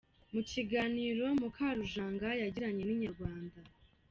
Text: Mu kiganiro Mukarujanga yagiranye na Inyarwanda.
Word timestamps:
Mu 0.33 0.41
kiganiro 0.49 1.23
Mukarujanga 1.41 2.27
yagiranye 2.41 2.81
na 2.85 2.91
Inyarwanda. 2.95 3.59